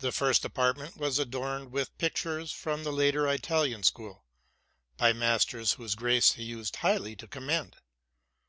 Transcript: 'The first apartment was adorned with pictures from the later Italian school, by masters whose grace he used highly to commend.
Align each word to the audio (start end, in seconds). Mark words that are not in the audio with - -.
'The 0.00 0.10
first 0.10 0.44
apartment 0.44 0.96
was 0.96 1.20
adorned 1.20 1.70
with 1.70 1.96
pictures 1.98 2.50
from 2.50 2.82
the 2.82 2.92
later 2.92 3.28
Italian 3.28 3.84
school, 3.84 4.24
by 4.96 5.12
masters 5.12 5.74
whose 5.74 5.94
grace 5.94 6.32
he 6.32 6.42
used 6.42 6.74
highly 6.74 7.14
to 7.14 7.28
commend. 7.28 7.76